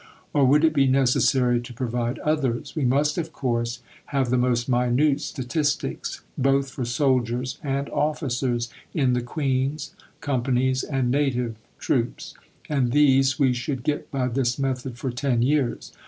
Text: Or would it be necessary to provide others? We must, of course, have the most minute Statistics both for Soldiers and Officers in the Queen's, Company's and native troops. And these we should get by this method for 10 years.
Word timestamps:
Or 0.33 0.45
would 0.45 0.63
it 0.63 0.73
be 0.73 0.87
necessary 0.87 1.61
to 1.61 1.73
provide 1.75 2.17
others? 2.25 2.75
We 2.75 2.85
must, 2.85 3.19
of 3.19 3.31
course, 3.31 3.83
have 4.05 4.31
the 4.31 4.35
most 4.39 4.67
minute 4.67 5.21
Statistics 5.21 6.21
both 6.39 6.71
for 6.71 6.85
Soldiers 6.85 7.59
and 7.61 7.87
Officers 7.91 8.69
in 8.95 9.13
the 9.13 9.21
Queen's, 9.21 9.93
Company's 10.19 10.81
and 10.81 11.11
native 11.11 11.55
troops. 11.77 12.33
And 12.67 12.91
these 12.91 13.37
we 13.37 13.53
should 13.53 13.83
get 13.83 14.09
by 14.09 14.27
this 14.27 14.57
method 14.57 14.97
for 14.97 15.11
10 15.11 15.43
years. 15.43 15.93